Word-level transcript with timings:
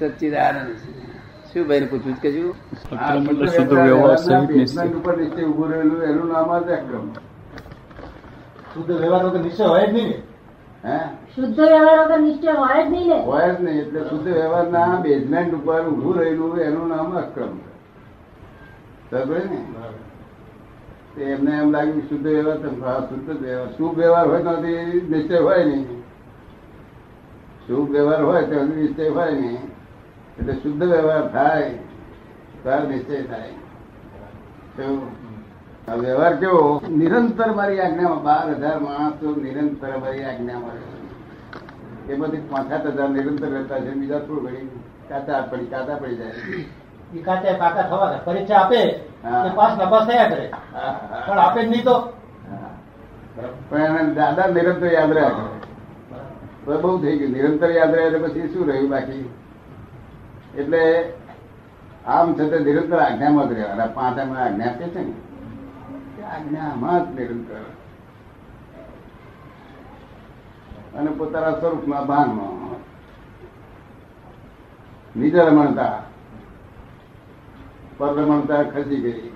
સચ્ચિદાનંદ 0.00 0.76
શું 1.52 1.68
ભાઈ 1.68 1.86
પૂછવું 1.86 2.14
કે 2.14 2.32
શું? 2.32 2.54
ઉભું 5.46 5.70
રહેલું 5.70 6.02
એનું 6.02 6.28
નામ 6.28 6.58
જ 6.58 6.70
અક્રમ. 6.70 7.12
શુદ્ધ 8.74 8.90
વ્યવહાર 8.90 9.24
વગર 9.24 9.40
નિશ્ચય 9.40 9.64
હોય 9.64 9.86
જ 9.86 9.92
નહીં 9.92 10.08
હે? 10.84 10.98
શુદ્ધ 11.36 11.60
વ્યવહાર 11.60 11.98
વગર 12.04 12.18
નિશ્ચય 12.18 12.52
હોય 12.52 12.88
જ 12.88 12.90
નહીં 12.90 13.08
ને? 13.08 13.24
હોય 13.24 13.54
જ 13.54 13.60
નહીં 13.60 13.80
એટલે 13.80 14.00
શુદ્ધ 14.00 14.28
વ્યવહારના 14.28 15.00
બેઝમેન્ટ 15.00 15.54
ઉપર 15.54 15.82
ઉભું 15.84 16.16
રહેલું 16.16 16.58
એનું 16.58 16.88
નામ 16.88 17.18
અક્રમ 17.18 17.58
ને? 19.16 19.64
તે 21.16 21.22
એમને 21.22 21.50
એમ 21.50 21.70
લાગ્યું 21.70 22.02
શુદ્ધ 22.08 22.26
વ્યવહાર 22.26 22.56
તો 22.56 22.68
શુદ્ધ 23.16 23.42
વ્યવહાર. 23.42 23.70
શુભ 23.70 23.98
વ્યવહાર 23.98 24.26
હોય 24.26 24.42
તો 24.42 24.50
નિશ્ચય 25.08 25.38
હોય 25.38 25.64
નહીં. 25.64 26.00
શુભ 27.66 27.90
વ્યવહાર 27.90 28.22
હોય 28.22 28.42
તો 28.42 28.62
નિશ્ચય 28.62 29.08
હોય 29.08 29.30
નહીં. 29.30 29.69
એટલે 30.38 30.54
શુદ્ધ 30.62 30.84
વ્યવહાર 30.92 31.24
થાય 31.34 31.70
ત્યારે 32.62 32.86
નિશ્ચય 32.88 33.22
થાય. 33.30 33.52
વ્યવહાર 36.02 36.34
કેવો? 36.40 36.62
નિરંતર 37.00 37.50
મારી 37.58 37.80
આજ્ઞામાં 37.80 38.22
બાર 38.24 38.46
હજાર 38.54 38.78
માણસો 38.80 39.28
નિરંતર 39.44 39.92
મારી 40.02 40.24
આજ્ઞામાં 40.24 40.74
રહે 40.76 42.12
એમાંથી 42.14 42.44
પાંચ 42.50 42.68
સાત 42.70 42.84
હજાર 42.86 43.08
નિરંતર 43.16 43.48
રહેતા 43.54 43.80
છે 43.84 43.90
બીજા 44.00 44.20
થોડું 44.26 44.44
ઘડી 44.46 44.68
કાચા 45.08 45.40
પડી 45.50 45.70
કાચા 45.72 45.96
પડી 46.02 46.18
જાય 46.20 46.34
એ 47.16 47.18
કાચા 47.26 47.54
પાકા 47.62 47.84
થવાના 47.90 48.24
પરીક્ષા 48.26 48.60
આપે. 48.62 48.80
પાસ 49.56 49.72
નપાસ 49.78 50.04
થયા 50.08 50.30
કરે. 50.32 50.46
પણ 51.26 51.38
આપે 51.44 51.60
જ 51.64 51.68
નહીં 51.70 51.84
તો? 51.84 51.96
પણ 53.70 54.14
દાદા 54.14 54.48
નિરંતર 54.56 54.88
યાદ 54.96 55.12
રહ્યા 55.16 55.34
કરે. 55.36 55.48
તો 56.64 56.78
બહુ 56.82 56.90
થઈ 57.02 57.16
ગયું. 57.18 57.32
નિરંતર 57.36 57.70
યાદ 57.78 57.92
રહ્યા 57.94 58.08
એટલે 58.08 58.20
પછી 58.26 58.48
શું 58.52 58.64
રહ્યું 58.68 58.90
બાકી? 58.90 59.24
એટલે 60.56 61.12
આમ 62.06 62.34
છતાં 62.34 62.60
નિરંતર 62.60 62.98
આજ્ઞામાં 62.98 63.48
જ 63.48 63.52
રહેવાના. 63.52 63.86
પાંચ 63.86 64.18
અમે 64.18 64.40
આજ્ઞા 64.40 64.70
આપે 64.70 64.84
છે 64.84 65.02
ને? 65.04 66.22
આજ્ઞામાં 66.22 67.00
જ 67.06 67.20
નિરંતર. 67.20 67.64
અને 70.98 71.10
પોતાના 71.10 71.50
સ્વરૂપમાં 71.50 72.06
ભાનમાં 72.06 72.60
નિજ 75.20 75.36
રમણતા 75.36 76.02
પરરમણતા 77.98 78.62
ખસી 78.62 79.00
ગઈ. 79.00 79.28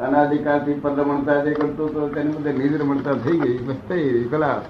અનાધિકારથી 0.00 0.74
પરરમણતા 0.74 1.44
જે 1.44 1.54
કરતો 1.54 1.86
હતો 1.86 2.08
તેની 2.08 2.32
બધે 2.32 2.52
નિજ 2.52 2.80
રમણતા 2.80 3.12
થઈ 3.12 3.38
ગઈ, 3.38 3.58
બસ 3.58 3.76
થઈ 3.88 4.02
ગઈ 4.02 4.28
કલા 4.28 4.60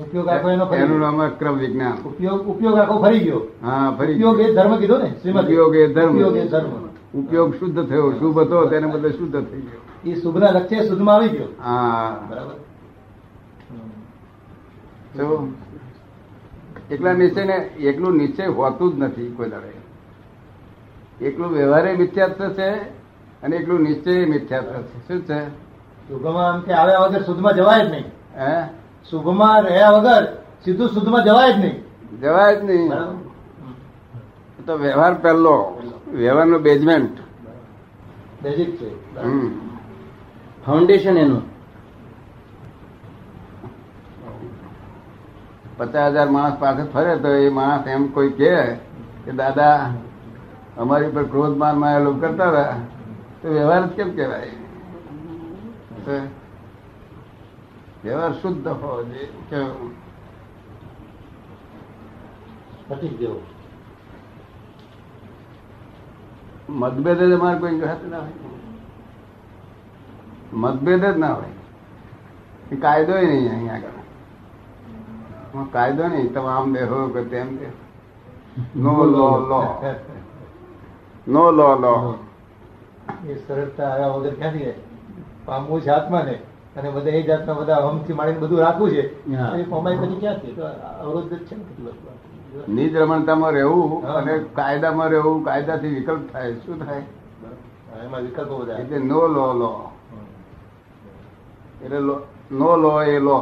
ઉપયોગ 0.00 0.28
આખો 0.28 0.50
એનો 0.50 0.74
એનું 0.74 1.00
નામ 1.00 1.20
અક્રમ 1.20 1.56
વિજ્ઞાન. 1.56 1.92
ઉપયોગ 2.04 2.48
ઉપયોગ 2.48 2.78
આખો 2.78 2.98
ફરી 3.02 3.18
ગયો. 3.18 3.40
હા 3.62 3.94
ફરી 3.98 4.14
ઉપયોગ 4.14 4.40
એ 4.40 4.54
ધર્મ 4.54 4.76
કીધો 4.76 4.98
ને 4.98 5.14
ઉપયોગ 5.40 5.74
એ 5.76 5.92
ધર્મ. 5.92 6.10
ઉપયોગ 6.10 6.36
એ 6.36 6.48
ધર્મ. 6.48 6.70
ઉપયોગ 7.14 7.54
શુદ્ધ 7.54 7.88
થયો. 7.88 8.12
શુભ 8.12 8.38
હતો 8.38 8.66
તેને 8.66 8.86
બદલે 8.86 9.10
શુદ્ધ 9.10 9.36
થઈ 9.50 9.60
ગયો. 9.60 10.12
એ 10.12 10.20
શુભના 10.20 10.50
લક્ષ્ય 10.50 10.86
શુદ્ધમાં 10.86 11.16
આવી 11.16 11.28
ગયો. 11.28 11.46
હા. 11.64 12.26
બરાબર? 12.30 12.54
તો 15.16 15.48
એકલા 16.90 17.12
નિશ્ચય 17.12 17.44
ને 17.44 17.54
એકલું 17.78 18.16
નિશ્ચય 18.16 18.46
હોતું 18.46 18.96
જ 18.96 19.02
નથી 19.02 19.34
કોઈ 19.36 19.48
દાડે. 19.50 19.66
એકલું 21.24 21.52
વ્યવહારે 21.52 21.96
મિથ્યાત્વ 21.96 22.48
છે 22.48 22.70
અને 23.42 23.56
એકલું 23.56 23.80
નિશ્ચય 23.80 24.26
મિથ્યાત્વ 24.26 24.82
છે. 24.82 25.08
શું 25.08 25.24
છે? 25.24 25.48
શુભમાં 26.08 26.52
આમ 26.52 26.60
કે 26.60 26.72
આવ્યા 26.72 26.98
વગર 26.98 27.22
શુદ્ધમાં 27.22 27.54
જવાય 27.54 27.86
જ 27.86 27.90
નહીં. 27.90 28.04
હે? 28.38 28.83
શુભમાં 29.10 29.62
રહ્યા 29.62 29.90
વગર 29.90 30.24
સીધું 30.64 30.88
શુદ્ધમાં 30.88 31.24
જવાય 31.24 31.52
જ 31.52 31.58
નહીં. 31.58 31.76
જવાય 32.20 32.56
જ 32.56 32.64
નહીં. 32.64 32.90
તો 34.66 34.72
વ્યવહાર 34.76 35.14
પહેલો. 35.14 35.56
વ્યવહારનો 36.12 36.58
બેઝમેન્ટ 36.58 37.18
બેઝિક 38.42 38.70
છે. 38.76 38.88
ફાઉન્ડેશન 40.66 41.16
એનું. 41.16 41.42
પચાસ 45.76 46.12
હજાર 46.12 46.28
માણસ 46.28 46.56
પાસે 46.58 46.82
ફરે 46.82 47.16
તો 47.16 47.28
એ 47.28 47.48
માણસ 47.48 47.86
એમ 47.86 48.06
કોઈ 48.06 48.30
કે 48.30 48.52
કે 49.24 49.32
દાદા 49.32 49.90
અમારી 50.78 51.08
પર 51.08 51.24
ક્રોધ 51.24 51.56
માનમાં 51.56 52.00
લોકો 52.00 52.18
કરતા 52.18 52.48
હતા. 52.48 52.76
તો 53.42 53.48
વ્યવહાર 53.48 53.86
જ 53.86 53.90
કેમ 53.90 54.10
કહેવાય? 54.16 54.50
તો 56.04 56.12
વ્યવહાર 58.04 58.32
શુદ્ધ 58.32 58.68
હોવો 58.68 59.02
જોઈએ 59.02 59.26
કેવું? 59.50 59.92
ગયો 63.18 63.40
મતભેદ 66.68 67.18
જ 67.18 67.32
અમારે 67.32 67.58
કોઈ 67.58 67.78
ઘાત 67.78 68.04
ના 68.04 68.18
હોય. 68.18 68.32
મતભેદ 70.52 71.04
જ 71.04 71.18
ના 71.18 71.34
હોય. 71.34 71.52
એ 72.72 72.76
કાયદો 72.76 73.18
નહીં 73.18 73.50
અહીંયા 73.50 73.74
આગળ. 73.74 75.64
કાયદો 75.72 76.08
નહીં. 76.08 76.32
તમે 76.34 76.46
આમ 76.46 76.72
દેહો 76.72 77.08
કે 77.08 77.24
તેમ 77.24 77.58
નો 78.76 79.04
લો 79.04 79.28
લો. 79.38 79.94
નો 81.28 81.50
લો 81.50 81.74
લો. 81.74 82.24
એ 83.28 83.34
સરળતા 83.34 83.88
આવ્યા 83.88 84.06
વગર 84.06 84.34
ક્યાંથી 84.34 84.72
પામવું 85.44 85.80
છે 85.80 85.90
આત્માને. 85.90 86.38
અને 86.76 86.88
બધા 86.90 87.16
એ 87.18 87.22
જાતના 87.22 87.54
બધા 87.54 87.80
હમથી 87.88 88.16
માણીને 88.18 88.40
બધું 88.40 88.60
રાખવું 88.60 88.90
છે. 88.90 89.04
એ 89.58 89.64
પમાઈ 89.64 89.98
પછી 89.98 90.20
ક્યાંથી 90.20 90.54
તો 90.54 90.62
અવરોધ 91.00 91.28
જ 91.30 91.42
છે 91.48 91.54
ને 91.56 91.64
કેટલું 91.68 91.96
બધું. 91.96 92.74
નિજ 92.76 92.96
રમણતામાં 92.96 93.54
રહેવું 93.54 94.06
અને 94.14 94.32
કાયદામાં 94.52 95.10
રહેવું 95.10 95.44
કાયદાથી 95.44 95.94
વિકલ્પ 95.94 96.32
થાય 96.32 96.54
શું 96.64 96.78
થાય? 96.78 97.04
એમાં 98.04 98.22
વિકલ્પો 98.22 98.54
બધા 98.58 98.78
એટલે 98.78 98.98
નો 99.00 99.20
લો 99.28 99.46
લો. 99.54 99.70
એટલે 101.84 102.00
નો 102.50 102.70
લો 102.76 102.92
એ 103.02 103.18
લો. 103.18 103.38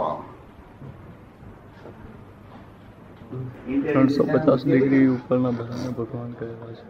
ત્રણસો 3.84 4.22
પચાસ 4.24 4.62
ડિગ્રી 4.64 5.06
ઉપરના 5.08 5.52
બધાને 5.52 5.90
ભગવાન 5.98 6.32
કહેવા 6.38 6.72
છે. 6.76 6.84